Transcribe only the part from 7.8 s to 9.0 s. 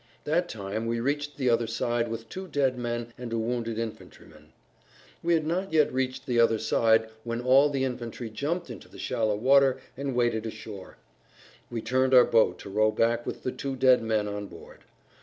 infantry jumped into the